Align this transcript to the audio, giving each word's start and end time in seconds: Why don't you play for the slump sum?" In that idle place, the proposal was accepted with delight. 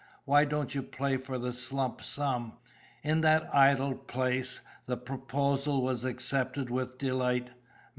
Why 0.25 0.45
don't 0.45 0.73
you 0.73 0.81
play 0.81 1.17
for 1.17 1.37
the 1.37 1.53
slump 1.53 2.01
sum?" 2.03 2.53
In 3.03 3.21
that 3.21 3.53
idle 3.53 3.93
place, 3.93 4.59
the 4.87 4.97
proposal 4.97 5.83
was 5.83 6.03
accepted 6.03 6.71
with 6.71 6.97
delight. 6.97 7.51